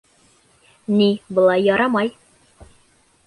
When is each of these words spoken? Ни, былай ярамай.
Ни, 1.01 1.09
былай 1.39 1.63
ярамай. 1.69 2.11